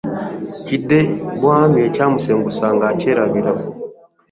Kiidde 0.65 0.99
bwami 1.35 1.77
ekyamusengusanga 1.87 2.83
akyerabira. 2.91 3.51